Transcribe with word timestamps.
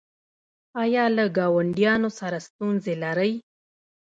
ایا 0.83 1.03
له 1.15 1.25
ګاونډیانو 1.37 2.09
سره 2.19 2.37
ستونزې 2.47 2.93
لرئ؟ 3.03 3.33